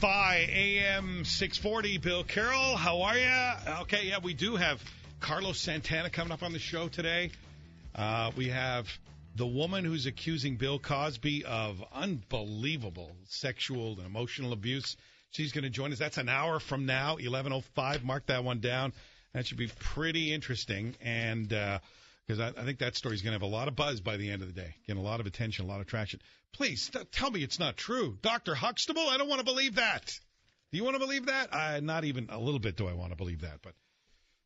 [0.00, 1.98] WFI AM 640.
[1.98, 3.80] Bill Carroll, how are you?
[3.82, 4.82] Okay, yeah, we do have
[5.20, 7.30] Carlos Santana coming up on the show today.
[7.94, 8.86] Uh, we have
[9.36, 14.96] the woman who's accusing Bill Cosby of unbelievable sexual and emotional abuse.
[15.32, 15.98] She's going to join us.
[15.98, 18.02] That's an hour from now, 11:05.
[18.02, 18.94] Mark that one down.
[19.34, 23.44] That should be pretty interesting, and because uh, I, I think that story's going to
[23.44, 25.26] have a lot of buzz by the end of the day, getting a lot of
[25.26, 26.20] attention, a lot of traction.
[26.52, 29.08] Please tell me it's not true, Doctor Huxtable.
[29.08, 30.18] I don't want to believe that.
[30.72, 31.54] Do you want to believe that?
[31.54, 33.74] I, not even a little bit do I want to believe that, but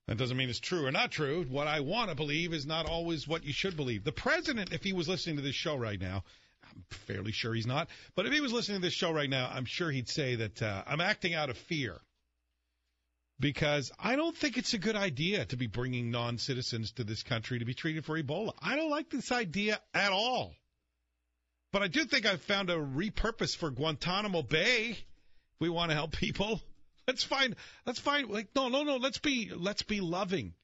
[0.06, 1.45] that doesn't mean it's true or not true.
[1.48, 4.04] What I want to believe is not always what you should believe.
[4.04, 6.24] The president, if he was listening to this show right now,
[6.62, 9.50] I'm fairly sure he's not, but if he was listening to this show right now,
[9.52, 12.00] I'm sure he'd say that uh, I'm acting out of fear
[13.40, 17.23] because I don't think it's a good idea to be bringing non citizens to this
[17.23, 18.52] country to be treated for Ebola.
[18.60, 20.54] I don't like this idea at all.
[21.74, 24.90] But I do think I've found a repurpose for Guantanamo Bay.
[24.90, 26.62] If we want to help people,
[27.08, 30.54] let's find let's find like no no no let's be let's be loving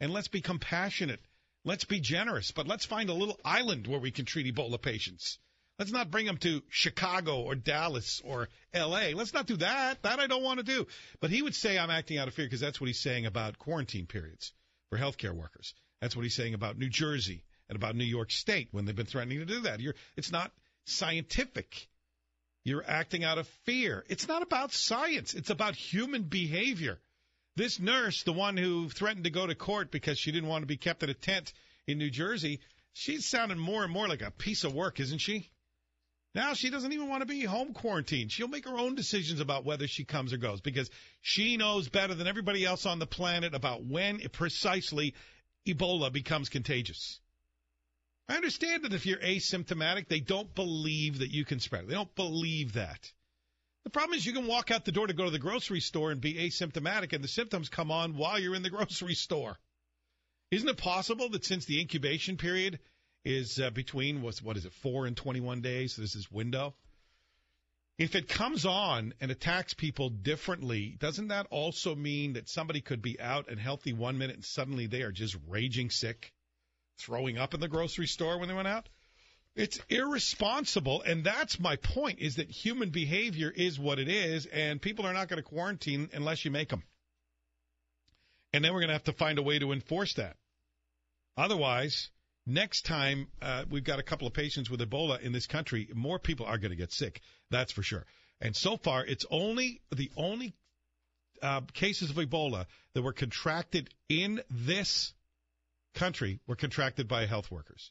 [0.00, 1.20] and let's be compassionate.
[1.64, 5.38] Let's be generous, but let's find a little island where we can treat Ebola patients.
[5.78, 9.14] Let's not bring them to Chicago or Dallas or L.A.
[9.14, 10.02] Let's not do that.
[10.02, 10.88] That I don't want to do.
[11.20, 13.60] But he would say I'm acting out of fear because that's what he's saying about
[13.60, 14.52] quarantine periods
[14.90, 15.74] for healthcare workers.
[16.00, 19.06] That's what he's saying about New Jersey and about New York State when they've been
[19.06, 19.80] threatening to do that.
[19.80, 20.52] You're, it's not
[20.84, 21.88] scientific.
[22.64, 24.04] You're acting out of fear.
[24.08, 25.34] It's not about science.
[25.34, 26.98] It's about human behavior.
[27.56, 30.66] This nurse, the one who threatened to go to court because she didn't want to
[30.66, 31.52] be kept in a tent
[31.86, 32.60] in New Jersey,
[32.92, 35.48] she's sounding more and more like a piece of work, isn't she?
[36.34, 38.30] Now she doesn't even want to be home quarantined.
[38.30, 40.90] She'll make her own decisions about whether she comes or goes because
[41.22, 45.14] she knows better than everybody else on the planet about when precisely
[45.66, 47.20] Ebola becomes contagious.
[48.28, 51.88] I understand that if you're asymptomatic, they don't believe that you can spread it.
[51.88, 53.12] They don't believe that.
[53.84, 56.10] The problem is you can walk out the door to go to the grocery store
[56.10, 59.58] and be asymptomatic and the symptoms come on while you're in the grocery store.
[60.50, 62.80] Isn't it possible that since the incubation period
[63.26, 65.94] is uh, between what's what is it four and 21 days.
[65.94, 66.74] So this is window.
[67.98, 73.02] If it comes on and attacks people differently, doesn't that also mean that somebody could
[73.02, 76.32] be out and healthy one minute and suddenly they are just raging sick,
[76.98, 78.88] throwing up in the grocery store when they went out?
[79.54, 84.82] It's irresponsible, and that's my point: is that human behavior is what it is, and
[84.82, 86.82] people are not going to quarantine unless you make them.
[88.52, 90.36] And then we're going to have to find a way to enforce that.
[91.36, 92.10] Otherwise,
[92.46, 96.20] Next time uh, we've got a couple of patients with Ebola in this country, more
[96.20, 97.20] people are going to get sick.
[97.50, 98.06] That's for sure.
[98.40, 100.54] And so far, it's only the only
[101.42, 105.12] uh, cases of Ebola that were contracted in this
[105.96, 107.90] country were contracted by health workers.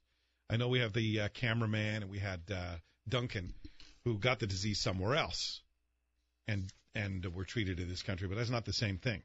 [0.49, 2.75] I know we have the uh, cameraman and we had uh,
[3.09, 3.53] Duncan
[4.05, 5.61] who got the disease somewhere else
[6.47, 9.21] and and were treated in this country, but that's not the same thing.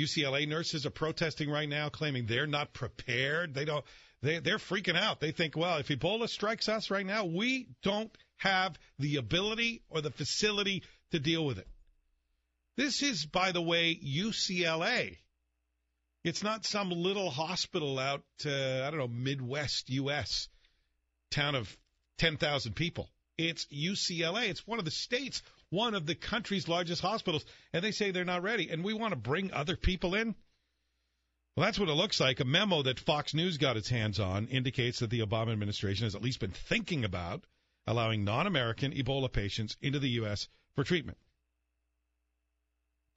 [0.00, 3.52] UCLA nurses are protesting right now, claiming they're not prepared.
[3.52, 3.84] They don't
[4.22, 5.20] they, they're freaking out.
[5.20, 10.00] They think, well, if Ebola strikes us right now, we don't have the ability or
[10.00, 11.68] the facility to deal with it.
[12.76, 15.16] This is, by the way, UCLA.
[16.28, 18.50] It's not some little hospital out, uh,
[18.84, 20.50] I don't know, Midwest U.S.
[21.30, 21.74] town of
[22.18, 23.08] 10,000 people.
[23.38, 24.50] It's UCLA.
[24.50, 28.26] It's one of the states, one of the country's largest hospitals, and they say they're
[28.26, 28.68] not ready.
[28.68, 30.34] And we want to bring other people in.
[31.56, 32.40] Well, that's what it looks like.
[32.40, 36.14] A memo that Fox News got its hands on indicates that the Obama administration has
[36.14, 37.42] at least been thinking about
[37.86, 40.46] allowing non American Ebola patients into the U.S.
[40.74, 41.16] for treatment.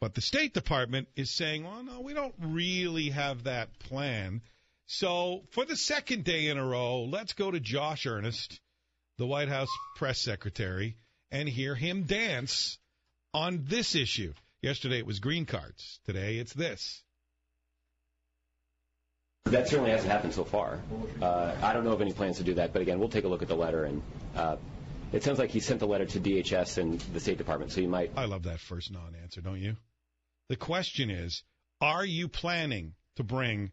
[0.01, 4.41] But the State Department is saying, well, no, we don't really have that plan.
[4.87, 8.59] So for the second day in a row, let's go to Josh Earnest,
[9.19, 10.97] the White House press secretary,
[11.29, 12.79] and hear him dance
[13.31, 14.33] on this issue.
[14.63, 15.99] Yesterday it was green cards.
[16.07, 17.03] Today it's this.
[19.45, 20.79] That certainly hasn't happened so far.
[21.21, 23.27] Uh, I don't know of any plans to do that, but again, we'll take a
[23.27, 23.85] look at the letter.
[23.85, 24.01] And
[24.35, 24.55] uh,
[25.13, 27.87] it sounds like he sent the letter to DHS and the State Department, so you
[27.87, 28.11] might.
[28.17, 29.75] I love that first non-answer, don't you?
[30.51, 31.43] The question is,
[31.79, 33.71] are you planning to bring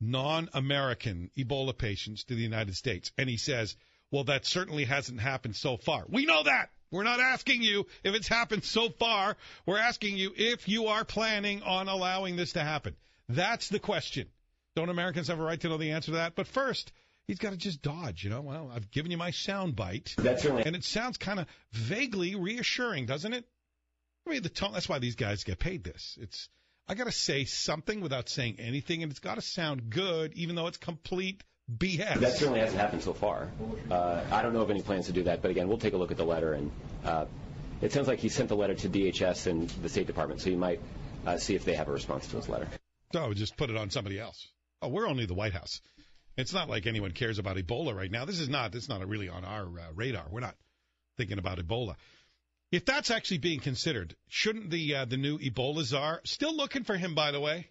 [0.00, 3.12] non-American Ebola patients to the United States?
[3.16, 3.76] And he says,
[4.10, 6.06] well, that certainly hasn't happened so far.
[6.08, 6.70] We know that.
[6.90, 9.36] We're not asking you if it's happened so far.
[9.64, 12.96] We're asking you if you are planning on allowing this to happen.
[13.28, 14.26] That's the question.
[14.74, 16.34] Don't Americans have a right to know the answer to that?
[16.34, 16.90] But first,
[17.28, 18.40] he's got to just dodge, you know.
[18.40, 20.16] Well, I've given you my sound bite.
[20.18, 20.64] That's really.
[20.64, 23.44] And it sounds kind of vaguely reassuring, doesn't it?
[24.28, 26.18] I mean, the tone, that's why these guys get paid this.
[26.20, 26.48] It's,
[26.86, 30.54] I got to say something without saying anything, and it's got to sound good, even
[30.54, 31.42] though it's complete
[31.74, 32.20] BS.
[32.20, 33.48] That certainly hasn't happened so far.
[33.90, 35.96] Uh, I don't know of any plans to do that, but again, we'll take a
[35.96, 36.70] look at the letter and.
[37.04, 37.26] Uh,
[37.80, 40.56] it sounds like he sent the letter to DHS and the State Department, so you
[40.56, 40.80] might
[41.24, 42.66] uh, see if they have a response to his letter.
[43.12, 44.48] So just put it on somebody else.
[44.82, 45.80] Oh, we're only the White House.
[46.36, 48.24] It's not like anyone cares about Ebola right now.
[48.24, 48.72] This is not.
[48.72, 50.24] This is not really on our uh, radar.
[50.28, 50.56] We're not
[51.16, 51.94] thinking about Ebola.
[52.70, 56.96] If that's actually being considered, shouldn't the uh, the new Ebola czar still looking for
[56.96, 57.14] him?
[57.14, 57.66] By the way,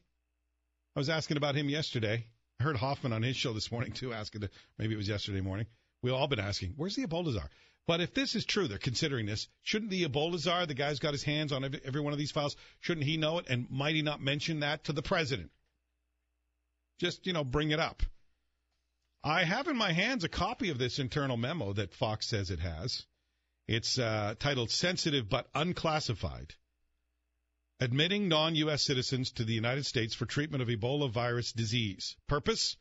[0.95, 2.25] I was asking about him yesterday.
[2.59, 4.49] I heard Hoffman on his show this morning too, asking.
[4.79, 5.67] Maybe it was yesterday morning.
[6.01, 7.49] We've all been asking, where's the Ebola czar?
[7.85, 9.47] But if this is true, they're considering this.
[9.61, 12.31] Shouldn't the Ebola czar, the guy's got his hands on every, every one of these
[12.31, 13.47] files, shouldn't he know it?
[13.47, 15.51] And might he not mention that to the president?
[16.99, 18.03] Just you know, bring it up.
[19.23, 22.59] I have in my hands a copy of this internal memo that Fox says it
[22.59, 23.05] has.
[23.67, 26.55] It's uh, titled Sensitive but Unclassified
[27.79, 28.81] Admitting Non U.S.
[28.81, 32.15] Citizens to the United States for Treatment of Ebola Virus Disease.
[32.27, 32.77] Purpose?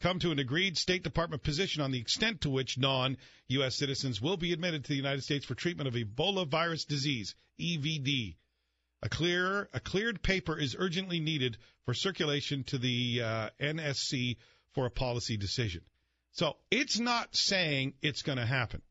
[0.00, 3.76] Come to an agreed State Department position on the extent to which non U.S.
[3.76, 8.36] citizens will be admitted to the United States for treatment of Ebola virus disease, EVD.
[9.02, 14.38] A clear, a cleared paper is urgently needed for circulation to the uh, NSC
[14.72, 15.82] for a policy decision.
[16.32, 18.82] So it's not saying it's going to happen.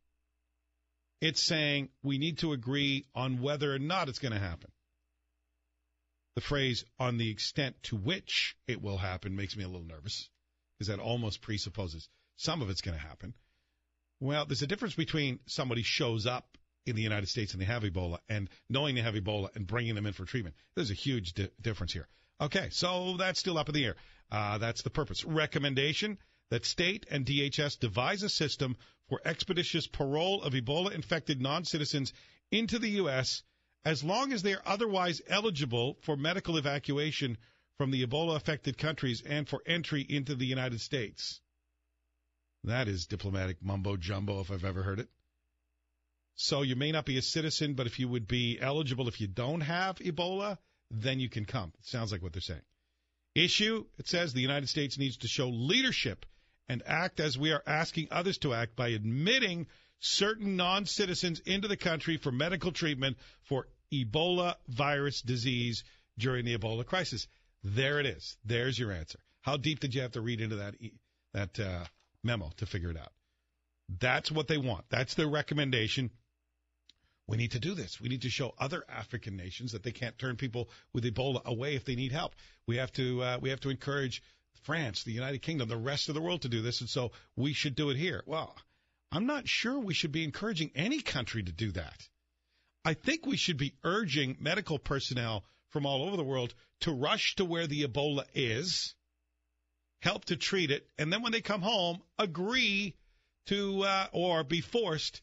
[1.22, 4.72] It's saying we need to agree on whether or not it's going to happen.
[6.36, 10.30] The phrase on the extent to which it will happen makes me a little nervous
[10.78, 12.08] because that almost presupposes
[12.38, 13.34] some of it's going to happen.
[14.22, 17.84] Well, there's a difference between somebody shows up in the United States and they have
[17.84, 20.56] Ebola and knowing they have Ebola and bringing them in for treatment.
[20.76, 22.08] There's a huge di- difference here.
[22.42, 23.96] Okay, so that's still up in the air.
[24.32, 25.26] Uh, that's the purpose.
[25.26, 26.18] Recommendation
[26.50, 28.76] that state and DHS devise a system
[29.08, 32.14] for expeditious parole of Ebola infected non citizens
[32.52, 33.44] into the U.S.
[33.86, 37.38] as long as they are otherwise eligible for medical evacuation
[37.78, 41.42] from the Ebola affected countries and for entry into the United States.
[42.64, 45.10] That is diplomatic mumbo jumbo if I've ever heard it.
[46.36, 49.28] So you may not be a citizen, but if you would be eligible if you
[49.28, 50.58] don't have Ebola,
[50.92, 51.72] then you can come.
[51.80, 52.62] It sounds like what they're saying.
[53.36, 56.26] Issue, it says the United States needs to show leadership
[56.70, 59.68] and act as we are asking others to act by admitting
[60.00, 65.84] certain non citizens into the country for medical treatment for Ebola virus disease
[66.18, 67.28] during the Ebola crisis.
[67.64, 68.38] There it is.
[68.46, 69.20] There's your answer.
[69.42, 70.76] How deep did you have to read into that
[71.34, 71.86] that uh,
[72.24, 73.12] memo to figure it out?
[74.00, 74.86] That's what they want.
[74.90, 76.12] That's their recommendation.
[77.28, 78.00] We need to do this.
[78.00, 81.76] We need to show other African nations that they can't turn people with Ebola away
[81.76, 82.36] if they need help.
[82.68, 84.22] We have to uh, we have to encourage
[84.64, 87.54] France, the United Kingdom, the rest of the world to do this, and so we
[87.54, 88.24] should do it here.
[88.26, 88.56] Well,
[89.12, 92.08] I'm not sure we should be encouraging any country to do that.
[92.86, 97.36] I think we should be urging medical personnel from all over the world to rush
[97.36, 98.96] to where the Ebola is,
[100.02, 102.96] help to treat it, and then when they come home, agree
[103.48, 105.22] to uh, or be forced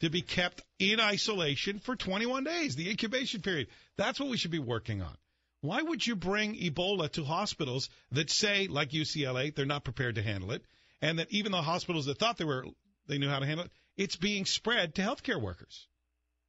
[0.00, 3.68] to be kept in isolation for 21 days, the incubation period.
[3.96, 5.16] That's what we should be working on.
[5.66, 10.22] Why would you bring Ebola to hospitals that say, like UCLA, they're not prepared to
[10.22, 10.64] handle it,
[11.02, 12.66] and that even the hospitals that thought they were
[13.08, 15.88] they knew how to handle it, it's being spread to healthcare workers?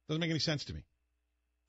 [0.08, 0.84] Doesn't make any sense to me.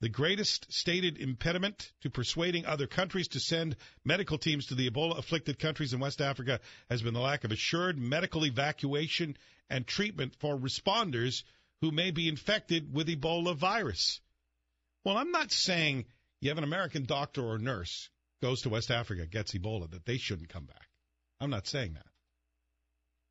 [0.00, 3.74] The greatest stated impediment to persuading other countries to send
[4.04, 7.50] medical teams to the Ebola afflicted countries in West Africa has been the lack of
[7.50, 9.36] assured medical evacuation
[9.68, 11.42] and treatment for responders
[11.80, 14.20] who may be infected with Ebola virus.
[15.04, 16.06] Well, I'm not saying
[16.40, 18.08] you have an American doctor or nurse
[18.40, 20.88] goes to West Africa, gets Ebola, that they shouldn't come back.
[21.40, 22.06] I'm not saying that.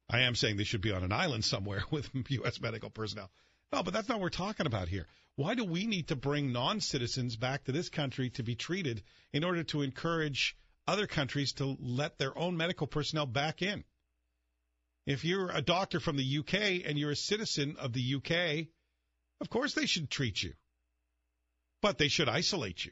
[0.09, 2.59] I am saying they should be on an island somewhere with U.S.
[2.61, 3.31] medical personnel.
[3.71, 5.05] No, but that's not what we're talking about here.
[5.35, 9.03] Why do we need to bring non citizens back to this country to be treated
[9.31, 13.83] in order to encourage other countries to let their own medical personnel back in?
[15.05, 18.67] If you're a doctor from the UK and you're a citizen of the UK,
[19.39, 20.53] of course they should treat you.
[21.81, 22.91] But they should isolate you.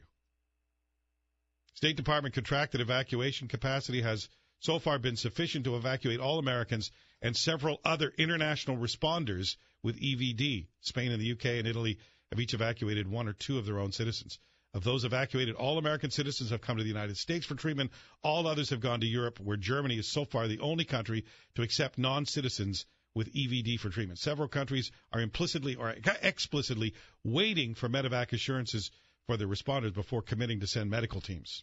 [1.78, 6.90] State Department contracted evacuation capacity has so far been sufficient to evacuate all Americans
[7.22, 10.66] and several other international responders with EVD.
[10.80, 12.00] Spain and the UK and Italy
[12.32, 14.40] have each evacuated one or two of their own citizens.
[14.74, 17.92] Of those evacuated, all American citizens have come to the United States for treatment.
[18.24, 21.62] All others have gone to Europe, where Germany is so far the only country to
[21.62, 24.18] accept non citizens with EVD for treatment.
[24.18, 28.90] Several countries are implicitly or explicitly waiting for medevac assurances
[29.28, 31.62] for their responders before committing to send medical teams.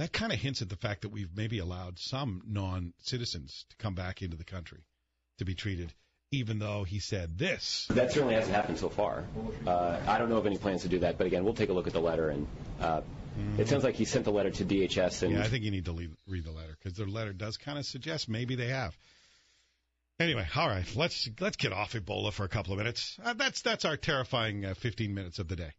[0.00, 3.76] That kind of hints at the fact that we've maybe allowed some non citizens to
[3.76, 4.86] come back into the country
[5.38, 5.92] to be treated
[6.32, 7.86] even though he said this.
[7.90, 9.24] That certainly hasn't happened so far.
[9.66, 11.72] Uh, I don't know of any plans to do that, but again, we'll take a
[11.72, 12.30] look at the letter.
[12.30, 12.46] And
[12.80, 13.60] uh, mm-hmm.
[13.60, 15.22] it sounds like he sent the letter to DHS.
[15.24, 17.56] And yeah, I think you need to leave, read the letter because the letter does
[17.56, 18.96] kind of suggest maybe they have.
[20.20, 23.18] Anyway, all right, let's let's get off Ebola for a couple of minutes.
[23.24, 25.72] Uh, that's that's our terrifying uh, 15 minutes of the day.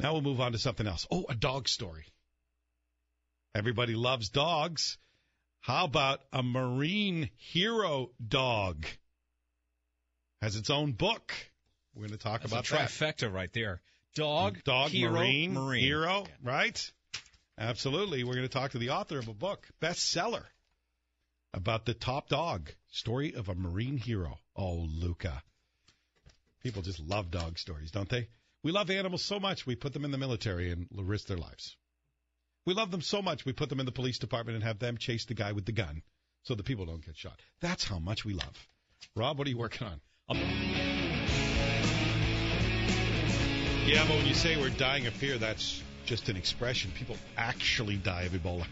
[0.00, 1.06] Now we'll move on to something else.
[1.10, 2.06] Oh, a dog story.
[3.54, 4.98] Everybody loves dogs.
[5.60, 8.86] How about a marine hero dog?
[10.40, 11.32] Has its own book.
[11.94, 12.88] We're going to talk That's about a that.
[12.90, 13.80] trifecta right there.
[14.14, 15.84] Dog, Dog, hero, marine, marine.
[15.84, 16.90] hero, right?
[17.58, 18.24] Absolutely.
[18.24, 20.44] We're going to talk to the author of a book, bestseller,
[21.52, 24.38] about the top dog, story of a marine hero.
[24.56, 25.42] Oh, Luca.
[26.62, 28.28] People just love dog stories, don't they?
[28.62, 31.76] We love animals so much we put them in the military and risk their lives.
[32.66, 34.98] We love them so much we put them in the police department and have them
[34.98, 36.02] chase the guy with the gun
[36.42, 37.40] so the people don't get shot.
[37.60, 38.68] That's how much we love.
[39.16, 40.00] Rob, what are you working on?
[43.86, 46.92] Yeah, but when you say we're dying of fear, that's just an expression.
[46.94, 48.66] People actually die of Ebola.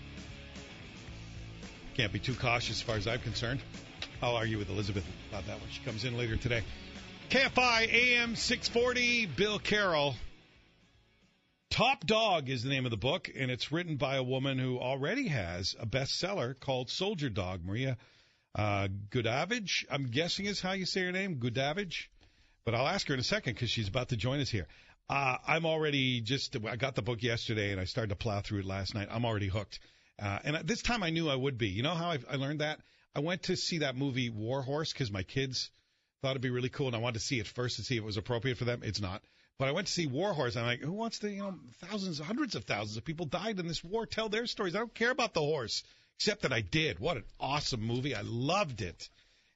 [1.94, 3.60] Can't be too cautious as far as I'm concerned.
[4.22, 6.62] I'll argue with Elizabeth about that when she comes in later today.
[7.30, 10.14] KFI AM 640, Bill Carroll.
[11.78, 14.80] Top Dog is the name of the book, and it's written by a woman who
[14.80, 17.96] already has a bestseller called Soldier Dog, Maria
[18.56, 19.86] uh, Goodavage.
[19.88, 22.08] I'm guessing is how you say her name, Goodavage.
[22.64, 24.66] But I'll ask her in a second because she's about to join us here.
[25.08, 28.58] Uh, I'm already just, I got the book yesterday and I started to plow through
[28.58, 29.06] it last night.
[29.08, 29.78] I'm already hooked.
[30.20, 31.68] Uh, and this time I knew I would be.
[31.68, 32.80] You know how I, I learned that?
[33.14, 35.70] I went to see that movie War Horse because my kids
[36.22, 38.02] thought it'd be really cool and I wanted to see it first to see if
[38.02, 38.80] it was appropriate for them.
[38.82, 39.22] It's not.
[39.58, 40.56] But I went to see War Horse.
[40.56, 43.66] I'm like, who wants to, you know, thousands, hundreds of thousands of people died in
[43.66, 44.76] this war, tell their stories.
[44.76, 45.82] I don't care about the horse,
[46.16, 47.00] except that I did.
[47.00, 48.14] What an awesome movie.
[48.14, 49.08] I loved it.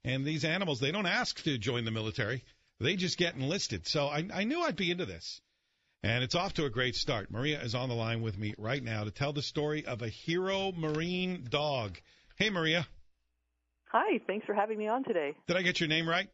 [0.05, 2.43] And these animals, they don't ask to join the military.
[2.81, 3.87] They just get enlisted.
[3.87, 5.41] So I, I knew I'd be into this.
[6.03, 7.31] And it's off to a great start.
[7.31, 10.09] Maria is on the line with me right now to tell the story of a
[10.09, 11.97] hero marine dog.
[12.35, 12.89] Hey, Maria.
[13.93, 15.37] Hi, thanks for having me on today.
[15.47, 16.29] Did I get your name right?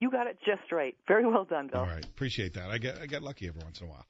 [0.00, 0.94] You got it just right.
[1.08, 1.80] Very well done, Bill.
[1.80, 2.70] All right, appreciate that.
[2.70, 4.06] I get I get lucky every once in a while.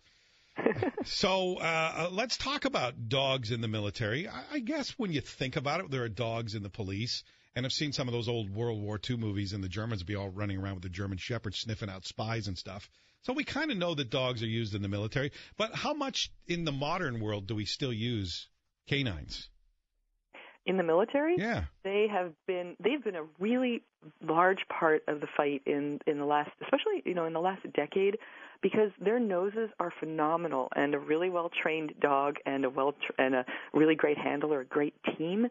[1.04, 4.26] so uh, let's talk about dogs in the military.
[4.26, 7.22] I, I guess when you think about it, there are dogs in the police,
[7.54, 10.16] and I've seen some of those old World War II movies, and the Germans be
[10.16, 12.88] all running around with the German Shepherd sniffing out spies and stuff.
[13.22, 16.30] So we kind of know that dogs are used in the military, but how much
[16.46, 18.48] in the modern world do we still use
[18.88, 19.48] canines?
[20.66, 21.62] In the military, Yeah.
[21.84, 23.82] they have been they've been a really
[24.20, 27.62] large part of the fight in in the last especially you know in the last
[27.72, 28.18] decade
[28.62, 33.12] because their noses are phenomenal and a really well trained dog and a well tr-
[33.18, 35.48] and a really great handler a great team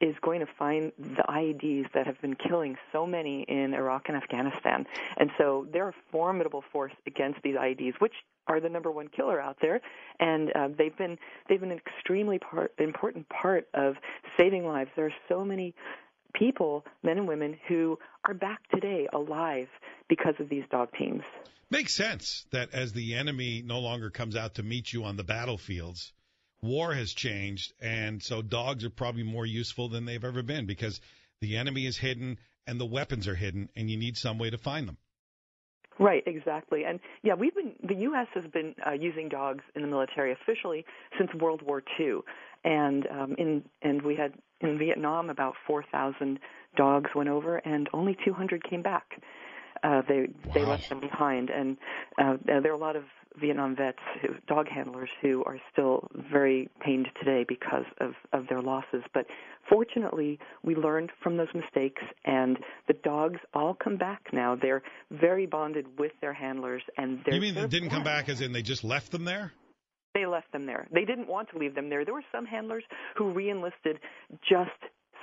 [0.00, 4.16] is going to find the IEDs that have been killing so many in Iraq and
[4.16, 4.86] Afghanistan.
[5.16, 8.12] And so they're a formidable force against these IEDs, which
[8.48, 9.80] are the number one killer out there,
[10.20, 13.96] and uh, they've been they've been an extremely part, important part of
[14.38, 14.90] saving lives.
[14.96, 15.74] There are so many
[16.34, 19.68] people, men and women, who are back today alive
[20.08, 21.22] because of these dog teams.
[21.70, 25.24] Makes sense that as the enemy no longer comes out to meet you on the
[25.24, 26.12] battlefields,
[26.62, 31.00] war has changed, and so dogs are probably more useful than they've ever been because
[31.40, 34.58] the enemy is hidden and the weapons are hidden, and you need some way to
[34.58, 34.96] find them.
[35.98, 36.84] Right, exactly.
[36.84, 40.84] And yeah, we've been the US has been uh, using dogs in the military officially
[41.18, 42.20] since World War II.
[42.64, 46.38] And um in and we had in Vietnam about 4,000
[46.76, 49.20] dogs went over and only 200 came back.
[49.82, 51.76] Uh they they left them behind and
[52.18, 53.04] uh there are a lot of
[53.40, 58.60] Vietnam vets who dog handlers who are still very pained today because of of their
[58.60, 59.26] losses but
[59.68, 62.58] fortunately we learned from those mistakes and
[62.88, 67.40] the dogs all come back now they're very bonded with their handlers and they're You
[67.40, 69.52] mean they didn't come back as in they just left them there?
[70.14, 72.84] they left them there they didn't want to leave them there there were some handlers
[73.16, 73.98] who reenlisted
[74.48, 74.70] just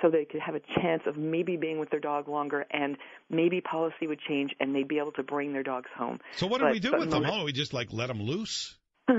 [0.02, 2.96] so they could have a chance of maybe being with their dog longer and
[3.30, 6.58] maybe policy would change and they'd be able to bring their dogs home So what
[6.58, 7.24] do But- we do with them?
[7.26, 8.76] Oh, we just like let them loose?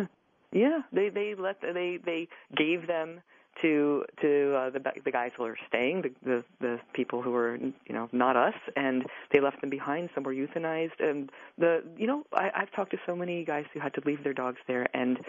[0.51, 3.19] Yeah, they they let they they gave them
[3.61, 7.55] to to uh, the the guys who are staying, the, the the people who are
[7.57, 10.09] you know not us, and they left them behind.
[10.13, 13.79] Some were euthanized, and the you know I, I've talked to so many guys who
[13.79, 15.19] had to leave their dogs there, and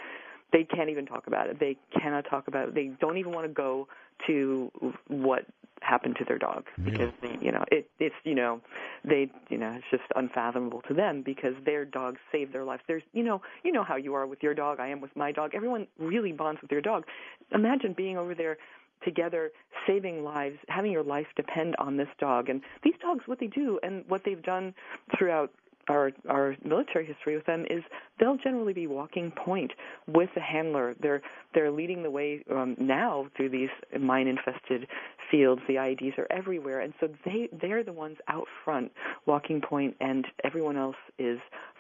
[0.53, 1.59] they can't even talk about it.
[1.59, 2.75] They cannot talk about it.
[2.75, 3.89] They don't even want to go
[4.27, 4.71] to
[5.09, 5.47] what
[5.83, 6.65] happened to their dog.
[6.83, 8.61] Because they, you know it it's you know
[9.05, 12.83] they you know it's just unfathomable to them because their dogs saved their lives.
[12.87, 14.81] There's you know you know how you are with your dog.
[14.81, 15.53] I am with my dog.
[15.55, 17.05] Everyone really bonds with their dog.
[17.53, 18.57] Imagine being over there
[19.05, 19.51] together
[19.87, 22.49] saving lives having your life depend on this dog.
[22.49, 24.75] And these dogs what they do and what they've done
[25.17, 25.53] throughout
[25.89, 27.83] our our military history with them is
[28.19, 29.73] they'll generally be walking point
[30.07, 30.95] with the handler.
[31.01, 31.23] They're
[31.55, 34.87] they're leading the way um, now through these mine infested
[35.31, 35.63] fields.
[35.69, 38.93] The IEDs are everywhere, and so they they're the ones out front,
[39.27, 41.39] walking point, and everyone else is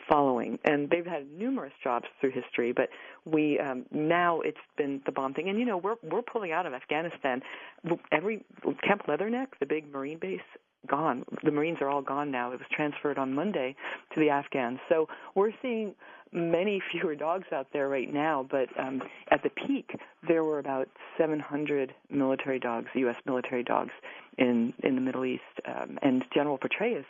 [0.09, 0.59] following.
[0.65, 2.89] And they've had numerous jobs through history, but
[3.25, 5.49] we um, now it's been the bomb thing.
[5.49, 7.43] And you know we're we're pulling out of Afghanistan.
[8.13, 8.45] Every
[8.83, 10.41] Camp Leatherneck, the big Marine base,
[10.87, 11.25] gone.
[11.43, 12.53] The Marines are all gone now.
[12.53, 13.77] It was transferred on Monday
[14.15, 14.79] to the Afghans.
[14.89, 15.95] So we're seeing
[16.33, 20.89] many fewer dogs out there right now, but um, at the peak, there were about
[21.19, 23.17] 700 military dogs, U.S.
[23.25, 23.93] military dogs,
[24.39, 25.43] in in the Middle East.
[25.65, 27.07] Um, and General Petraeus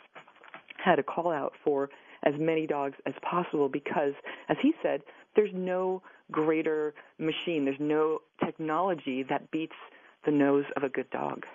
[0.77, 1.89] had a call out for
[2.23, 4.13] as many dogs as possible because,
[4.49, 5.01] as he said,
[5.35, 9.75] there's no greater machine, there's no technology that beats
[10.27, 11.45] the nose of a good dog.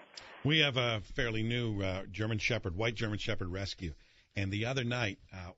[0.44, 3.92] We have a fairly new uh, German Shepherd, white German Shepherd rescue,
[4.34, 5.52] and the other night, uh,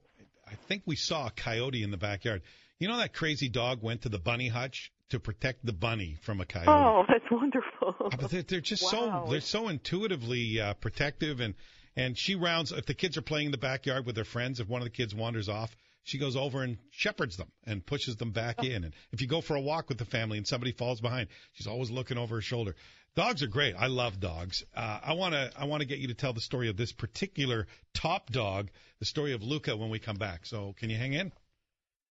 [0.46, 2.42] I think we saw a coyote in the backyard.
[2.78, 6.40] You know that crazy dog went to the bunny hutch to protect the bunny from
[6.40, 6.68] a coyote.
[6.68, 7.94] Oh, that's wonderful.
[8.00, 9.24] Uh, but they're, they're just wow.
[9.24, 11.54] so they're so intuitively uh, protective, and
[11.96, 14.60] and she rounds if the kids are playing in the backyard with their friends.
[14.60, 18.16] If one of the kids wanders off, she goes over and shepherds them and pushes
[18.16, 18.64] them back oh.
[18.64, 18.84] in.
[18.84, 21.66] And if you go for a walk with the family and somebody falls behind, she's
[21.66, 22.76] always looking over her shoulder.
[23.16, 23.74] Dogs are great.
[23.76, 24.64] I love dogs.
[24.76, 26.92] Uh, I want to I want to get you to tell the story of this
[26.92, 30.46] particular top dog, the story of Luca, when we come back.
[30.46, 31.32] So can you hang in?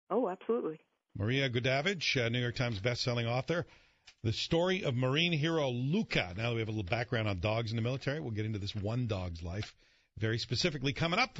[0.09, 0.79] Oh, absolutely.
[1.15, 3.65] Maria Goodavage, uh, New York Times best-selling author.
[4.23, 6.33] The story of Marine hero Luca.
[6.35, 8.59] Now that we have a little background on dogs in the military, we'll get into
[8.59, 9.75] this one dog's life
[10.17, 11.37] very specifically coming up.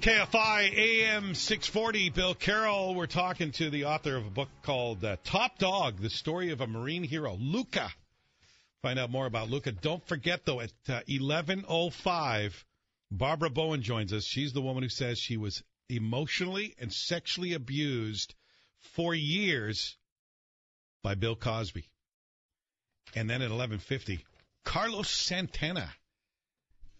[0.00, 2.94] KFI AM 640, Bill Carroll.
[2.94, 6.60] We're talking to the author of a book called uh, Top Dog, the story of
[6.60, 7.90] a Marine hero, Luca.
[8.80, 9.72] Find out more about Luca.
[9.72, 12.52] Don't forget, though, at uh, 11.05,
[13.10, 14.24] Barbara Bowen joins us.
[14.24, 18.36] She's the woman who says she was emotionally and sexually abused
[18.94, 19.96] for years
[21.02, 21.84] by Bill Cosby.
[23.16, 24.20] And then at 11.50,
[24.64, 25.90] Carlos Santana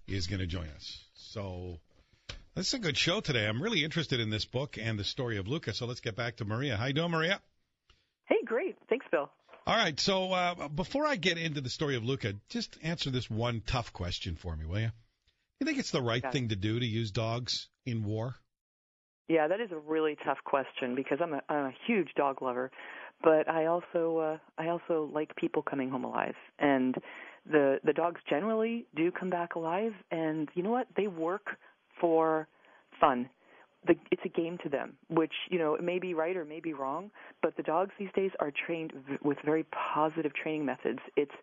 [0.09, 1.05] is going to join us.
[1.15, 1.79] So
[2.59, 3.47] this is a good show today.
[3.47, 5.73] I'm really interested in this book and the story of Luca.
[5.73, 6.77] So let's get back to Maria.
[6.77, 7.41] How you doing, Maria?
[8.27, 8.77] Hey, great.
[8.89, 9.31] Thanks, Bill.
[9.65, 9.99] All right.
[10.01, 13.93] So uh, before I get into the story of Luca, just answer this one tough
[13.93, 14.91] question for me, will you?
[15.61, 18.35] You think it's the right thing to do to use dogs in war?
[19.29, 22.73] Yeah, that is a really tough question because I'm a, I'm a huge dog lover,
[23.23, 26.97] but I also uh, I also like people coming home alive, and
[27.45, 30.87] the the dogs generally do come back alive, and you know what?
[30.97, 31.59] They work
[32.01, 32.49] for
[33.01, 33.29] fun.
[33.87, 36.73] The, it's a game to them, which you know may be right or may be
[36.73, 37.11] wrong,
[37.43, 40.99] but the dogs these days are trained v- with very positive training methods.
[41.17, 41.35] It's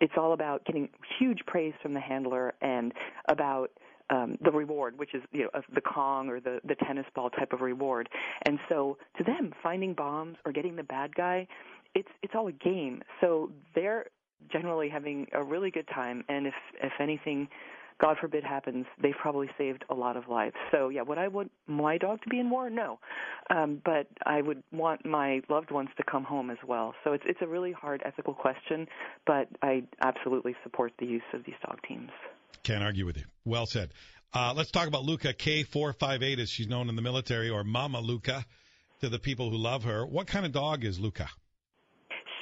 [0.00, 2.92] it's all about getting huge praise from the handler and
[3.28, 3.70] about
[4.10, 7.52] um, the reward, which is you know the Kong or the the tennis ball type
[7.52, 8.08] of reward.
[8.46, 11.46] And so to them, finding bombs or getting the bad guy,
[11.94, 13.02] it's it's all a game.
[13.20, 14.06] So they're
[14.50, 16.24] generally having a really good time.
[16.28, 17.48] And if if anything
[18.02, 20.56] God forbid happens, they've probably saved a lot of lives.
[20.72, 22.68] So yeah, would I want my dog to be in war?
[22.68, 22.98] No,
[23.48, 26.94] um, but I would want my loved ones to come home as well.
[27.04, 28.88] So it's it's a really hard ethical question,
[29.24, 32.10] but I absolutely support the use of these dog teams.
[32.64, 33.24] Can't argue with you.
[33.44, 33.90] Well said.
[34.34, 38.46] Uh, let's talk about Luca K458, as she's known in the military, or Mama Luca,
[39.00, 40.06] to the people who love her.
[40.06, 41.28] What kind of dog is Luca?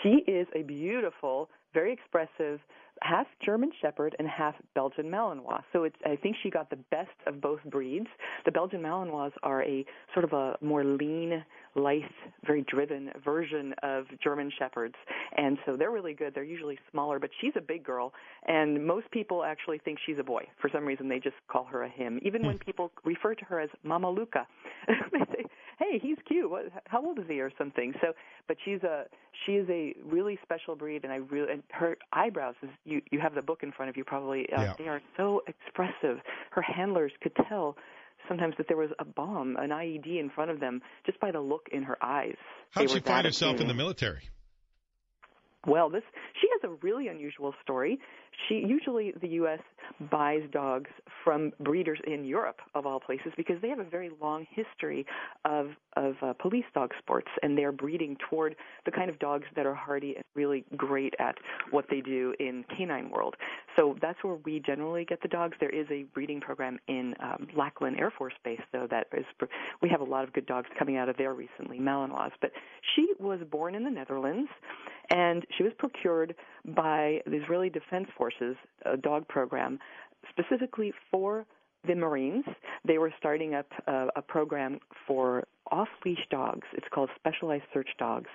[0.03, 2.61] She is a beautiful, very expressive
[3.03, 5.63] half German Shepherd and half Belgian Malinois.
[5.73, 8.07] So it's, I think she got the best of both breeds.
[8.45, 12.03] The Belgian Malinois are a sort of a more lean, lithe,
[12.45, 14.95] very driven version of German Shepherds.
[15.37, 16.35] And so they're really good.
[16.35, 18.13] They're usually smaller, but she's a big girl.
[18.47, 20.43] And most people actually think she's a boy.
[20.61, 22.19] For some reason, they just call her a him.
[22.23, 22.65] Even when hmm.
[22.65, 24.47] people refer to her as Mama Luca,
[25.13, 25.45] they say,
[25.81, 26.51] hey, he's cute.
[26.51, 27.95] What, how old is he or something?
[28.01, 28.13] So,
[28.47, 29.05] but she's a,
[29.45, 31.05] she is a really special breed.
[31.05, 33.97] And I really, and her eyebrows is, you you have the book in front of
[33.97, 34.47] you probably.
[34.57, 34.75] Uh, yeah.
[34.79, 36.19] They are so expressive.
[36.51, 37.77] Her handlers could tell
[38.29, 41.41] sometimes that there was a bomb, an IED in front of them just by the
[41.41, 42.37] look in her eyes.
[42.71, 44.23] How did she find herself in the military?
[45.67, 46.03] Well, this
[46.41, 47.99] she has a really unusual story.
[48.49, 49.61] She usually the U.S.
[50.11, 50.91] buys dogs
[51.23, 55.05] from breeders in Europe, of all places, because they have a very long history
[55.45, 59.67] of of uh, police dog sports, and they're breeding toward the kind of dogs that
[59.67, 61.37] are hardy and really great at
[61.73, 63.35] what they do in canine world.
[63.77, 65.57] So that's where we generally get the dogs.
[65.61, 69.25] There is a breeding program in um, Lackland Air Force Base, though that is
[69.83, 72.31] we have a lot of good dogs coming out of there recently, Malinois.
[72.41, 72.53] But
[72.95, 74.49] she was born in the Netherlands,
[75.11, 76.35] and she was procured
[76.75, 79.79] by the Israeli Defense Forces, a dog program,
[80.31, 81.47] specifically for
[81.87, 82.45] the Marines.
[82.87, 86.67] They were starting up a, a program for off-leash dogs.
[86.73, 88.29] It's called Specialized Search Dogs,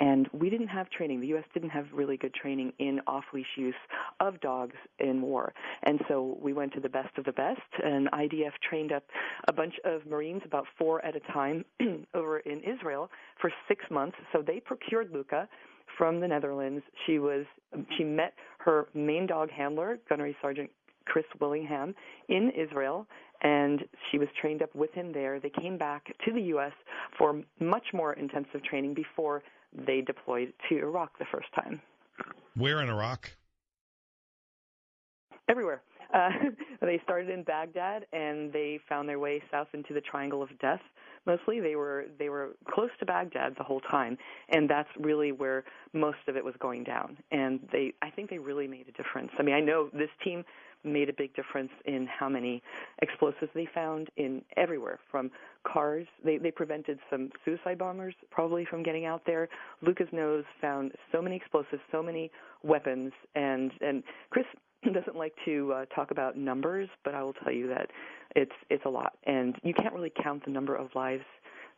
[0.00, 1.20] and we didn't have training.
[1.20, 1.44] The U.S.
[1.52, 3.74] didn't have really good training in off-leash use
[4.20, 7.60] of dogs in war, and so we went to the best of the best.
[7.84, 9.04] And IDF trained up
[9.48, 11.64] a bunch of Marines, about four at a time,
[12.14, 13.10] over in Israel
[13.40, 14.16] for six months.
[14.32, 15.48] So they procured Luca
[15.98, 16.82] from the Netherlands.
[17.06, 17.44] She was
[17.98, 20.70] she met her main dog handler, Gunnery Sergeant
[21.04, 21.94] Chris Willingham,
[22.28, 23.06] in Israel,
[23.42, 25.40] and she was trained up with him there.
[25.40, 26.72] They came back to the U.S.
[27.18, 29.42] for much more intensive training before
[29.86, 31.80] they deployed to Iraq the first time.
[32.54, 33.30] Where in Iraq?
[35.48, 35.82] Everywhere.
[36.12, 36.30] Uh,
[36.80, 40.80] they started in Baghdad and they found their way south into the Triangle of Death.
[41.26, 44.16] Mostly, they were they were close to Baghdad the whole time,
[44.48, 47.18] and that's really where most of it was going down.
[47.30, 49.30] And they, I think, they really made a difference.
[49.38, 50.44] I mean, I know this team
[50.84, 52.62] made a big difference in how many
[53.02, 55.30] explosives they found in everywhere from
[55.64, 56.06] cars.
[56.24, 59.48] They they prevented some suicide bombers probably from getting out there.
[59.82, 62.30] Luca's nose found so many explosives, so many
[62.62, 64.46] weapons, and and Chris
[64.92, 67.90] doesn't like to uh, talk about numbers, but I will tell you that
[68.36, 71.24] it's it's a lot, and you can't really count the number of lives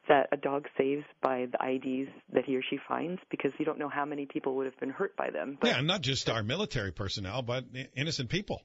[0.09, 3.79] that a dog saves by the IEDs that he or she finds because you don't
[3.79, 5.59] know how many people would have been hurt by them.
[5.61, 8.63] But, yeah, not just our military personnel, but innocent people.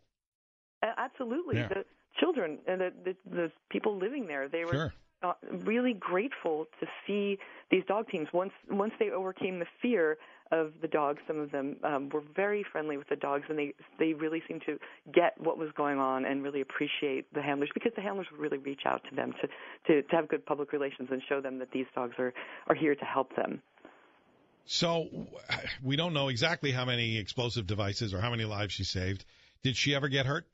[0.82, 1.68] Absolutely, yeah.
[1.68, 1.86] the
[2.20, 4.72] children and the, the the people living there, they were.
[4.72, 4.94] Sure.
[5.24, 5.34] Uh,
[5.66, 7.38] really grateful to see
[7.72, 10.18] these dog teams once once they overcame the fear
[10.52, 11.20] of the dogs.
[11.26, 14.62] Some of them um, were very friendly with the dogs, and they they really seemed
[14.66, 14.78] to
[15.12, 18.58] get what was going on and really appreciate the handlers because the handlers would really
[18.58, 19.48] reach out to them to
[19.88, 22.34] to, to have good public relations and show them that these dogs are
[22.68, 23.62] are here to help them.
[24.66, 25.08] So
[25.84, 29.26] we don't know exactly how many explosive devices or how many lives she saved.
[29.64, 30.46] Did she ever get hurt?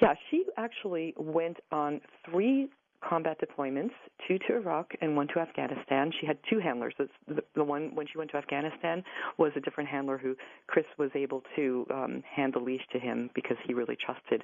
[0.00, 2.68] Yeah, she actually went on three
[3.08, 3.92] combat deployments,
[4.26, 6.12] two to Iraq and one to Afghanistan.
[6.20, 6.94] She had two handlers.
[6.98, 9.04] The, the one when she went to Afghanistan
[9.38, 10.34] was a different handler who
[10.66, 14.42] Chris was able to um, hand the leash to him because he really trusted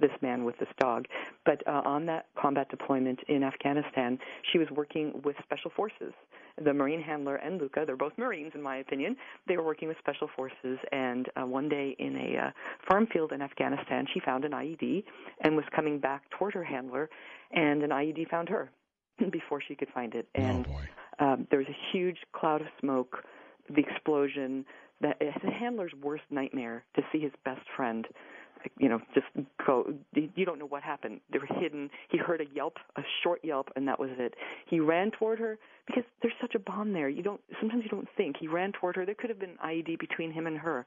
[0.00, 1.06] this man with this dog.
[1.44, 4.18] But uh, on that combat deployment in Afghanistan,
[4.52, 6.12] she was working with special forces.
[6.62, 9.16] The Marine handler and Luca, they're both Marines in my opinion,
[9.46, 10.78] they were working with special forces.
[10.90, 12.50] And uh, one day in a uh,
[12.88, 15.04] farm field in Afghanistan, she found an IED
[15.42, 17.10] and was coming back toward her handler,
[17.52, 18.70] and an IED found her
[19.30, 20.28] before she could find it.
[20.34, 23.24] And oh um, there was a huge cloud of smoke,
[23.68, 24.64] the explosion.
[25.02, 28.06] That the handler's worst nightmare to see his best friend
[28.78, 29.26] you know, just
[29.66, 29.92] go.
[30.14, 31.20] You don't know what happened.
[31.32, 31.90] They were hidden.
[32.10, 34.34] He heard a yelp, a short yelp, and that was it.
[34.68, 37.08] He ran toward her because there's such a bond there.
[37.08, 37.40] You don't.
[37.60, 38.36] Sometimes you don't think.
[38.38, 39.06] He ran toward her.
[39.06, 40.84] There could have been IED between him and her,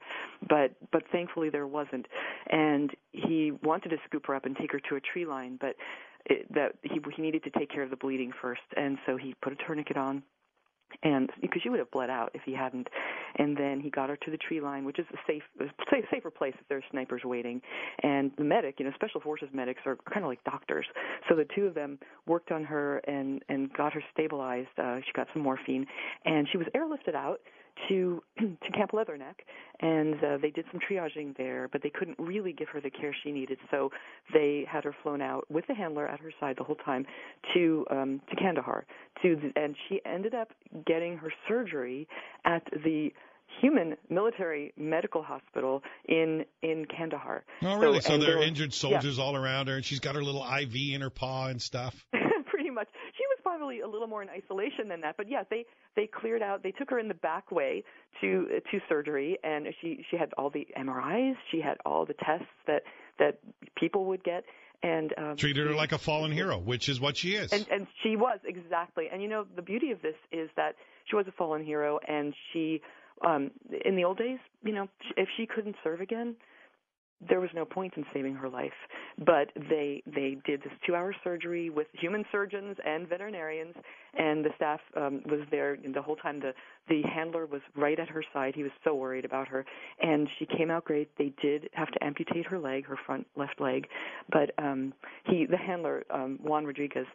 [0.48, 2.06] but but thankfully there wasn't.
[2.50, 5.76] And he wanted to scoop her up and take her to a tree line, but
[6.26, 9.34] it, that he he needed to take care of the bleeding first, and so he
[9.42, 10.22] put a tourniquet on
[11.02, 12.88] and because she would have bled out if he hadn't.
[13.36, 16.30] And then he got her to the tree line, which is a safe, a safer
[16.30, 17.60] place if there's snipers waiting.
[18.02, 20.86] And the medic, you know, special forces medics are kind of like doctors.
[21.28, 24.68] So the two of them worked on her and and got her stabilized.
[24.78, 25.86] Uh, she got some morphine,
[26.24, 27.40] and she was airlifted out
[27.88, 29.40] to to Camp Leatherneck,
[29.80, 33.14] and uh, they did some triaging there, but they couldn't really give her the care
[33.22, 33.58] she needed.
[33.70, 33.90] So
[34.32, 37.06] they had her flown out with the handler at her side the whole time
[37.54, 38.84] to um, to Kandahar.
[39.22, 40.48] To the, and she ended up
[40.86, 42.08] getting her surgery
[42.44, 43.12] at the
[43.60, 47.44] human military medical hospital in in Kandahar.
[47.62, 48.00] Oh, really?
[48.00, 49.24] So, so there are injured soldiers yeah.
[49.24, 52.06] all around her, and she's got her little IV in her paw and stuff.
[52.46, 52.88] Pretty much.
[53.16, 55.64] She was probably a little more in isolation than that, but yeah, they
[55.96, 56.62] they cleared out.
[56.62, 57.82] They took her in the back way
[58.20, 61.34] to to surgery, and she she had all the MRIs.
[61.50, 62.82] She had all the tests that
[63.18, 63.38] that
[63.76, 64.44] people would get.
[64.82, 67.52] And um, treated her like a fallen hero, which is what she is.
[67.52, 69.08] And, and she was exactly.
[69.12, 72.32] And you know, the beauty of this is that she was a fallen hero, and
[72.52, 72.80] she
[73.26, 73.50] um,
[73.84, 76.36] in the old days, you know, if she couldn't serve again,
[77.28, 78.72] there was no point in saving her life.
[79.18, 83.74] But they they did this two-hour surgery with human surgeons and veterinarians,
[84.16, 86.40] and the staff um, was there the whole time.
[86.40, 86.52] The
[86.88, 88.54] the handler was right at her side.
[88.54, 89.64] He was so worried about her,
[90.00, 91.10] and she came out great.
[91.18, 93.86] They did have to amputate her leg, her front left leg,
[94.30, 94.92] but um,
[95.26, 97.06] he the handler um, Juan Rodriguez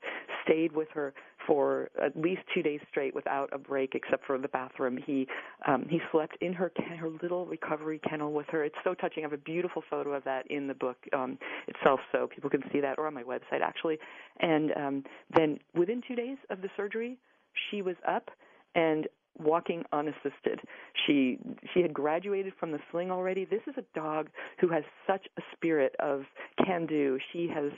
[0.44, 1.14] stayed with her
[1.46, 4.98] for at least two days straight without a break, except for the bathroom.
[5.06, 5.28] He
[5.68, 8.64] um, he slept in her her little recovery kennel with her.
[8.64, 9.24] It's so touching.
[9.24, 12.64] I have a beautiful photo of that in the book um, itself, so people can
[12.72, 13.98] see that, or on my website actually.
[14.40, 15.04] And um,
[15.36, 17.18] then within two days of the surgery,
[17.70, 18.30] she was up
[18.76, 20.60] and walking unassisted.
[21.06, 21.38] She
[21.74, 23.46] she had graduated from the sling already.
[23.46, 26.24] This is a dog who has such a spirit of
[26.66, 27.18] can do.
[27.32, 27.72] She has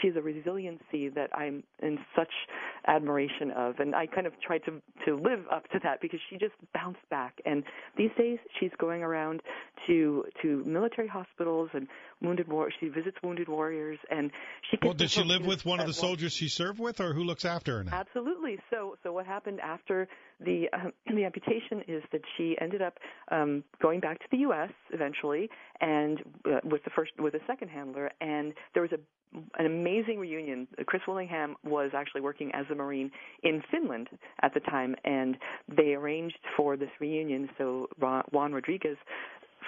[0.00, 2.32] she has a resiliency that I'm in such
[2.86, 6.36] admiration of, and I kind of tried to to live up to that because she
[6.36, 7.40] just bounced back.
[7.44, 7.64] And
[7.96, 9.42] these days, she's going around
[9.86, 11.86] to to military hospitals and
[12.22, 12.70] wounded war.
[12.80, 14.30] She visits wounded warriors, and
[14.70, 14.78] she.
[14.82, 17.44] Well, does she live with one of the soldiers she served with, or who looks
[17.44, 17.94] after her now?
[17.94, 18.58] Absolutely.
[18.70, 20.08] So, so what happened after
[20.40, 22.98] the uh, the amputation is that she ended up
[23.30, 24.70] um, going back to the U.S.
[24.92, 25.48] eventually,
[25.80, 28.98] and uh, with the first with a second handler, and there was a
[29.58, 30.68] an amazing reunion.
[30.86, 33.10] Chris Willingham was actually working as a Marine
[33.42, 34.08] in Finland
[34.42, 35.36] at the time, and
[35.76, 37.48] they arranged for this reunion.
[37.58, 38.96] So Juan Rodriguez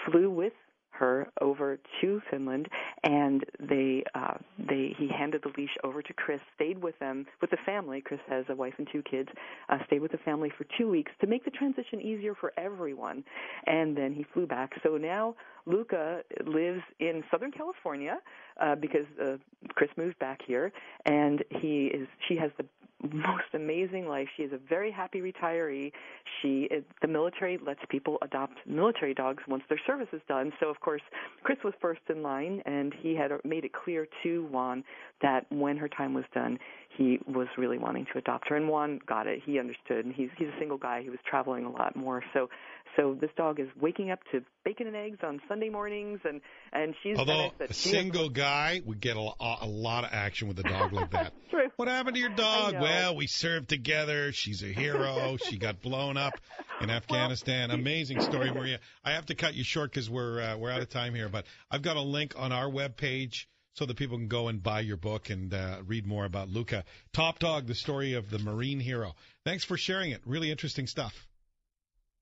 [0.05, 0.53] flew with
[0.99, 2.69] her over to Finland,
[3.05, 7.51] and they uh, they he handed the leash over to Chris, stayed with them with
[7.51, 8.01] the family.
[8.01, 9.29] Chris has a wife and two kids.
[9.69, 13.25] Uh, stayed with the family for two weeks to make the transition easier for everyone,
[13.67, 14.73] and then he flew back.
[14.83, 15.35] So now
[15.67, 18.19] Luca lives in Southern California
[18.61, 19.37] uh, because uh,
[19.71, 20.73] Chris moved back here,
[21.05, 22.65] and he is she has the
[23.03, 24.27] most amazing life.
[24.37, 25.93] She is a very happy retiree.
[26.41, 26.69] She
[27.03, 30.53] the military lets people adopt military dogs once their service is done.
[30.61, 31.03] So of course,
[31.43, 34.83] Chris was first in line, and he had made it clear to Juan
[35.23, 36.59] that when her time was done,
[36.97, 38.57] he was really wanting to adopt her.
[38.57, 39.41] And Juan got it.
[39.45, 40.07] He understood.
[40.07, 41.03] And he's he's a single guy.
[41.03, 42.23] He was traveling a lot more.
[42.33, 42.49] So
[42.97, 46.41] so this dog is waking up to bacon and eggs on Sunday mornings, and
[46.73, 50.63] and she's although a single guy would get a, a lot of action with a
[50.63, 51.33] dog like that.
[51.51, 51.69] True.
[51.77, 52.75] What happened to your dog?
[52.81, 54.33] Well, we served together.
[54.33, 55.37] She's a hero.
[55.37, 56.35] she got blown up
[56.81, 57.71] in Afghanistan.
[57.71, 58.81] Amazing story, Maria.
[59.05, 61.47] I have to cut you short because we're uh, we're out of time here, but
[61.71, 64.81] I've got a link on our web page so that people can go and buy
[64.81, 66.85] your book and uh, read more about Luca.
[67.13, 69.15] Top Dog, the story of the Marine hero.
[69.45, 70.23] Thanks for sharing it.
[70.25, 71.27] Really interesting stuff.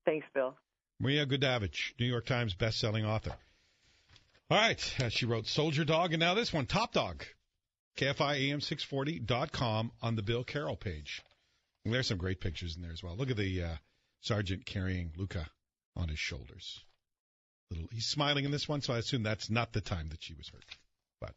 [0.05, 0.55] Thanks, Bill.
[0.99, 3.33] Maria Goodavage, New York Times best-selling author.
[4.49, 7.25] All right, uh, she wrote Soldier Dog, and now this one, Top Dog.
[7.97, 11.21] KFIAM640.com on the Bill Carroll page.
[11.83, 13.15] And there's some great pictures in there as well.
[13.15, 13.75] Look at the uh,
[14.21, 15.47] sergeant carrying Luca
[15.95, 16.81] on his shoulders.
[17.71, 20.33] Little, he's smiling in this one, so I assume that's not the time that she
[20.33, 20.65] was hurt.
[21.21, 21.33] But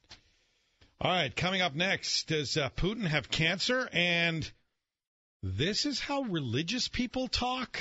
[1.01, 3.89] all right, coming up next, does uh, Putin have cancer?
[3.93, 4.51] And
[5.43, 7.79] this is how religious people talk.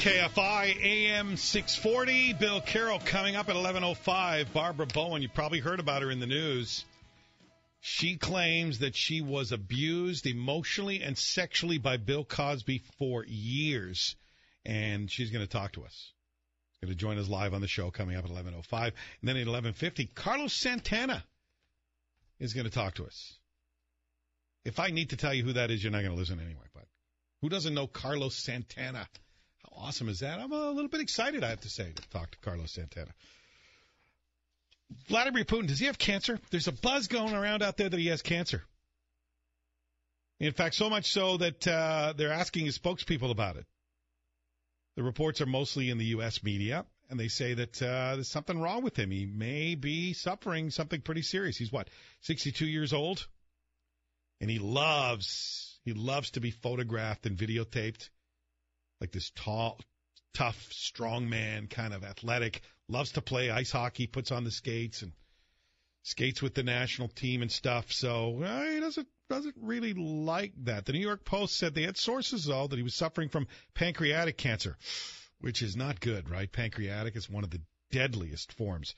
[0.00, 2.32] KFI AM 640.
[2.32, 4.50] Bill Carroll coming up at 11:05.
[4.50, 6.86] Barbara Bowen, you probably heard about her in the news.
[7.82, 14.16] She claims that she was abused emotionally and sexually by Bill Cosby for years,
[14.64, 16.12] and she's going to talk to us.
[16.82, 19.46] Going to join us live on the show coming up at 11:05, and then at
[19.46, 21.22] 11:50, Carlos Santana
[22.38, 23.38] is going to talk to us.
[24.64, 26.64] If I need to tell you who that is, you're not going to listen anyway.
[26.72, 26.86] But
[27.42, 29.08] who doesn't know Carlos Santana?
[29.62, 30.40] How awesome is that?
[30.40, 33.12] I'm a little bit excited, I have to say, to talk to Carlos Santana.
[35.08, 36.38] Vladimir Putin, does he have cancer?
[36.50, 38.64] There's a buzz going around out there that he has cancer.
[40.38, 43.66] In fact, so much so that uh, they're asking his spokespeople about it.
[45.00, 46.42] The reports are mostly in the U.S.
[46.42, 49.10] media, and they say that uh, there's something wrong with him.
[49.10, 51.56] He may be suffering something pretty serious.
[51.56, 51.88] He's what,
[52.20, 53.26] 62 years old,
[54.42, 58.10] and he loves he loves to be photographed and videotaped,
[59.00, 59.80] like this tall,
[60.34, 65.00] tough, strong man, kind of athletic, loves to play ice hockey, puts on the skates
[65.00, 65.12] and
[66.02, 67.92] skates with the national team and stuff.
[67.92, 70.84] So uh, he doesn't doesn't really like that.
[70.84, 74.36] The New York Post said they had sources though that he was suffering from pancreatic
[74.36, 74.76] cancer,
[75.40, 76.50] which is not good, right?
[76.50, 78.94] Pancreatic is one of the deadliest forms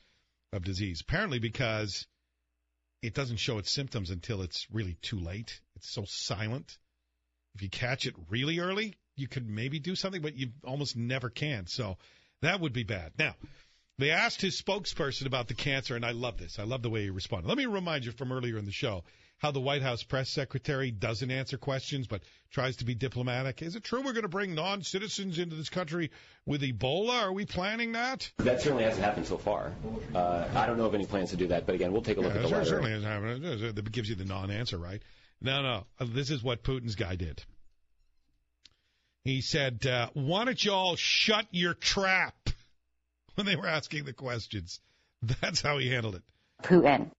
[0.51, 1.01] of disease.
[1.01, 2.07] Apparently because
[3.01, 5.59] it doesn't show its symptoms until it's really too late.
[5.75, 6.77] It's so silent.
[7.53, 11.29] If you catch it really early, you could maybe do something, but you almost never
[11.29, 11.67] can.
[11.67, 11.97] So
[12.41, 13.11] that would be bad.
[13.19, 13.35] Now,
[13.99, 16.57] they asked his spokesperson about the cancer, and I love this.
[16.59, 17.47] I love the way he responded.
[17.47, 19.03] Let me remind you from earlier in the show
[19.37, 23.61] how the White House press secretary doesn't answer questions but tries to be diplomatic.
[23.61, 26.11] Is it true we're going to bring non citizens into this country
[26.45, 27.23] with Ebola?
[27.23, 28.31] Are we planning that?
[28.37, 29.73] That certainly hasn't happened so far.
[30.15, 32.21] Uh, I don't know of any plans to do that, but again, we'll take a
[32.21, 32.65] look yeah, at the letter.
[32.65, 33.45] certainly hasn't happened.
[33.77, 35.01] It gives you the non answer, right?
[35.41, 35.85] No, no.
[36.05, 37.43] This is what Putin's guy did.
[39.23, 42.35] He said, uh, Why don't you all shut your trap?
[43.35, 44.79] when they were asking the questions.
[45.21, 46.23] That's how he handled it.
[46.61, 47.11] Putin.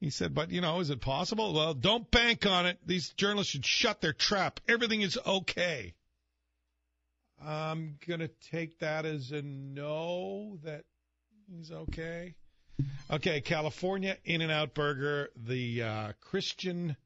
[0.00, 1.54] He said, but you know, is it possible?
[1.54, 2.78] Well, don't bank on it.
[2.84, 4.60] These journalists should shut their trap.
[4.68, 5.94] Everything is okay.
[7.42, 10.84] I'm going to take that as a no, that
[11.50, 12.34] he's okay.
[13.10, 16.96] Okay, California In N Out Burger, the uh, Christian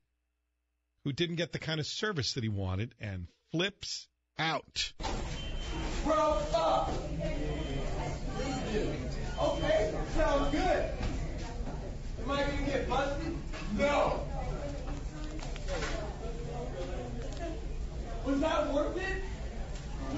[1.05, 4.92] who didn't get the kind of service that he wanted and flips out.
[6.05, 6.90] Grow up.
[8.68, 10.85] Okay, sounds good.
[12.22, 13.35] Am I gonna get busted?
[13.78, 14.20] No.
[18.26, 19.22] Was that worth it?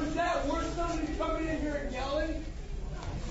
[0.01, 2.45] Was that worth somebody coming in here and yelling?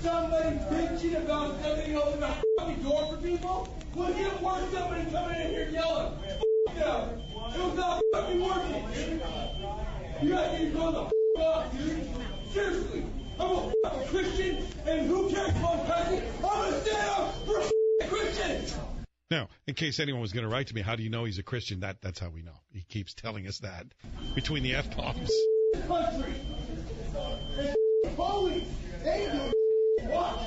[0.02, 3.68] Somebody bitching about somebody opening the fucking door for people?
[3.94, 6.12] Was it worth somebody coming in here yelling?
[6.66, 7.10] F- no.
[7.54, 9.22] It was not fucking worth it, dude.
[10.22, 12.08] You guys need to grow the f- up, dude.
[12.54, 13.04] Seriously.
[13.40, 16.22] I'm a Christian, and who cares I'm country?
[16.36, 17.70] I'm gonna stand up for f-
[19.30, 21.38] Now, in case anyone was going to write to me, how do you know he's
[21.38, 21.80] a Christian?
[21.80, 22.58] That that's how we know.
[22.72, 23.86] He keeps telling us that
[24.34, 25.30] between the f bombs.
[25.86, 26.32] country.
[27.58, 28.64] And police,
[29.04, 30.38] they do what?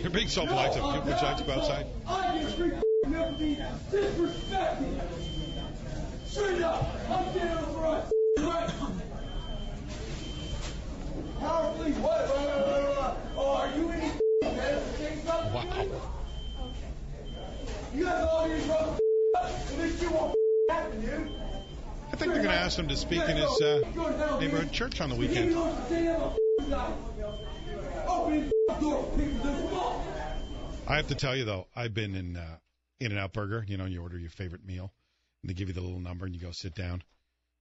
[0.00, 0.72] You're being so polite.
[0.74, 1.86] So, would you like to go outside?
[2.06, 2.72] I free
[3.08, 3.56] never be
[3.90, 5.00] disrespected.
[6.26, 8.10] Straight up, I'm standing up for us.
[11.40, 11.48] Right?
[11.48, 12.20] Powerfully, what?
[12.20, 13.16] Right, right, right.
[13.36, 15.54] Oh, are you any better to say something?
[15.54, 15.86] Wow.
[17.94, 20.36] You guys all need to grow the up, and this shit won't
[20.68, 21.30] happen, dude.
[22.12, 25.08] I think they're going to ask him to speak in his uh, neighborhood church on
[25.10, 25.56] the weekend.
[30.86, 32.56] I have to tell you though, I've been in uh,
[32.98, 33.64] In-N-Out Burger.
[33.66, 34.92] You know, you order your favorite meal,
[35.42, 37.02] and they give you the little number, and you go sit down.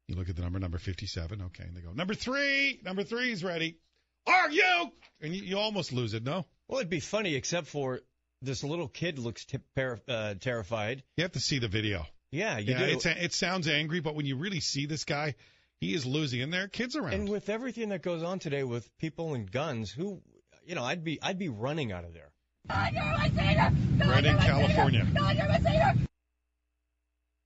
[0.09, 1.39] You look at the number, number fifty-seven.
[1.39, 2.79] Okay, and they go number three.
[2.83, 3.77] Number three's ready.
[4.25, 4.91] Are you?
[5.21, 6.23] And you, you almost lose it.
[6.23, 7.99] No, Well, it'd be funny, except for
[8.41, 11.03] this little kid looks t- par- uh, terrified.
[11.15, 12.07] you have to see the video.
[12.31, 12.85] Yeah, you yeah, do.
[12.85, 15.35] it's it sounds angry, but when you really see this guy,
[15.79, 17.13] he is losing, and there are kids around.
[17.13, 20.23] and with everything that goes on today with people and guns, who,
[20.65, 22.31] you know, I'd be I'd be running out of there.
[23.99, 25.05] Redding, California.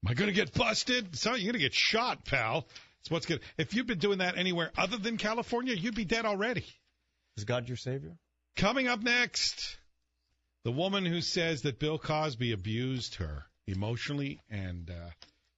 [0.04, 1.16] Am I going to get busted?
[1.18, 2.66] So you're going to get shot, pal.
[3.00, 3.40] It's what's good.
[3.58, 6.66] If you've been doing that anywhere other than California, you'd be dead already.
[7.38, 8.18] Is God your savior?
[8.58, 9.78] Coming up next,
[10.66, 15.10] the woman who says that Bill Cosby abused her emotionally and uh,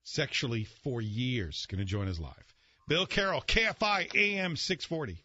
[0.04, 2.34] sexually for years, going to join us live.
[2.88, 5.18] Bill Carroll, KFI AM 640.